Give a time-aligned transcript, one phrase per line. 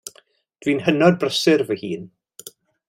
[0.61, 2.11] Dwi'n hynod brysur fy hun.